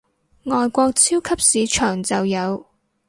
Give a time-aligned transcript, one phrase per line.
[0.45, 2.65] 外國超級市場就有